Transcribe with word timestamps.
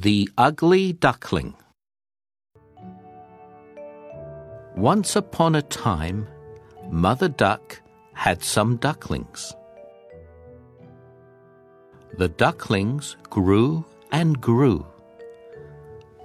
The 0.00 0.30
Ugly 0.38 0.92
Duckling. 0.92 1.54
Once 4.76 5.16
upon 5.16 5.56
a 5.56 5.62
time, 5.62 6.28
Mother 6.88 7.28
Duck 7.28 7.82
had 8.12 8.44
some 8.44 8.76
ducklings. 8.76 9.52
The 12.16 12.28
ducklings 12.28 13.16
grew 13.28 13.84
and 14.12 14.40
grew, 14.40 14.86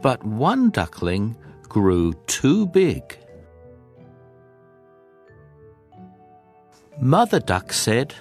but 0.03 0.23
one 0.23 0.69
duckling 0.69 1.35
grew 1.63 2.13
too 2.27 2.67
big. 2.67 3.17
Mother 7.01 7.39
Duck 7.39 7.73
said, 7.73 8.13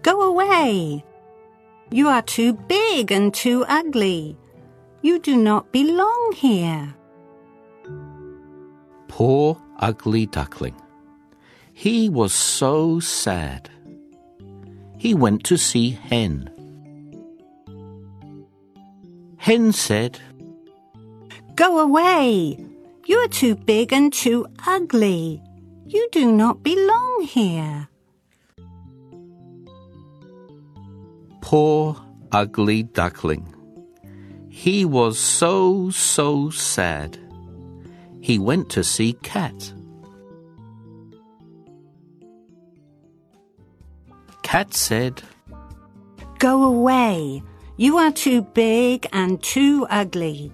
Go 0.00 0.22
away. 0.22 1.04
You 1.92 2.08
are 2.08 2.22
too 2.22 2.54
big 2.54 3.12
and 3.12 3.34
too 3.34 3.66
ugly. 3.68 4.34
You 5.02 5.18
do 5.18 5.36
not 5.36 5.72
belong 5.72 6.32
here. 6.34 6.94
Poor 9.08 9.60
ugly 9.78 10.24
duckling. 10.24 10.74
He 11.74 12.08
was 12.08 12.32
so 12.32 12.98
sad. 12.98 13.68
He 14.96 15.12
went 15.12 15.44
to 15.44 15.58
see 15.58 15.90
Hen. 15.90 16.48
Hen 19.36 19.72
said, 19.72 20.18
Go 21.56 21.78
away. 21.78 22.56
You 23.04 23.18
are 23.18 23.28
too 23.28 23.54
big 23.54 23.92
and 23.92 24.10
too 24.10 24.46
ugly. 24.66 25.42
You 25.84 26.08
do 26.10 26.32
not 26.32 26.62
belong 26.62 27.26
here. 27.28 27.88
Poor 31.52 32.02
ugly 32.32 32.82
duckling. 32.82 33.46
He 34.48 34.86
was 34.86 35.18
so, 35.18 35.90
so 35.90 36.48
sad. 36.48 37.18
He 38.22 38.38
went 38.38 38.70
to 38.70 38.82
see 38.82 39.12
Cat. 39.22 39.74
Cat 44.42 44.72
said, 44.72 45.22
Go 46.38 46.62
away. 46.62 47.42
You 47.76 47.98
are 47.98 48.12
too 48.12 48.40
big 48.40 49.06
and 49.12 49.42
too 49.42 49.86
ugly. 49.90 50.50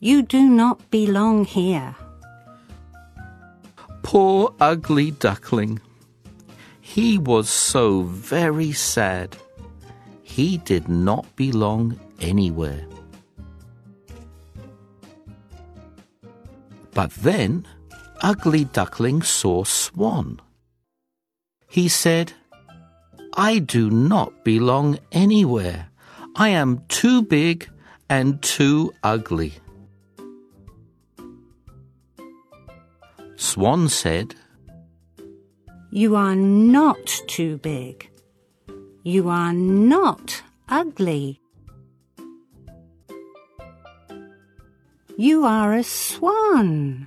You 0.00 0.20
do 0.20 0.42
not 0.42 0.90
belong 0.90 1.46
here. 1.46 1.96
Poor 4.02 4.54
ugly 4.60 5.12
duckling. 5.12 5.80
He 6.82 7.16
was 7.16 7.48
so 7.48 8.02
very 8.02 8.72
sad. 8.72 9.38
He 10.34 10.58
did 10.58 10.88
not 10.88 11.36
belong 11.36 11.96
anywhere. 12.20 12.88
But 16.92 17.12
then 17.12 17.68
Ugly 18.20 18.64
Duckling 18.64 19.22
saw 19.22 19.62
Swan. 19.62 20.40
He 21.68 21.86
said, 21.86 22.32
I 23.36 23.60
do 23.60 23.90
not 23.90 24.42
belong 24.42 24.98
anywhere. 25.12 25.90
I 26.34 26.48
am 26.48 26.82
too 26.88 27.22
big 27.22 27.70
and 28.08 28.42
too 28.42 28.92
ugly. 29.04 29.52
Swan 33.36 33.88
said, 33.88 34.34
You 35.92 36.16
are 36.16 36.34
not 36.34 37.06
too 37.28 37.58
big. 37.58 38.10
You 39.06 39.28
are 39.28 39.52
not 39.52 40.40
ugly. 40.66 41.38
You 45.18 45.44
are 45.44 45.74
a 45.74 45.84
swan, 45.84 47.06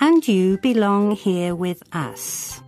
and 0.00 0.26
you 0.26 0.56
belong 0.56 1.10
here 1.10 1.54
with 1.54 1.82
us. 1.92 2.62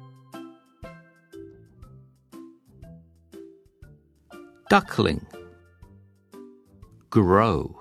Duckling. 4.69 5.27
Grow. 7.09 7.81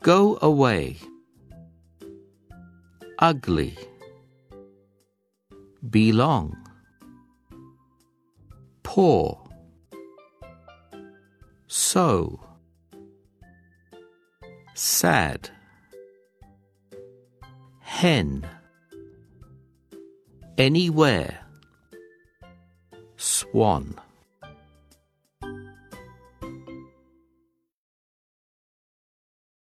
Go 0.00 0.38
away. 0.40 0.96
Ugly. 3.18 3.76
Belong. 5.90 6.65
Poor. 8.86 9.42
So. 11.66 12.38
Sad. 14.74 15.50
Hen. 17.80 18.46
Anywhere. 20.56 21.40
Swan. 23.16 24.00